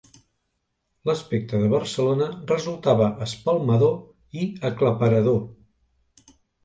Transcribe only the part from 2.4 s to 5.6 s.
resultava espalmador i aclaparador.